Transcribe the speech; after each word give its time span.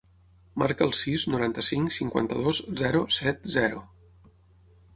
Marca 0.61 0.85
el 0.85 0.93
sis, 0.99 1.25
noranta-cinc, 1.33 1.93
cinquanta-dos, 1.97 2.63
zero, 2.81 3.05
set, 3.19 3.47
zero. 3.59 3.87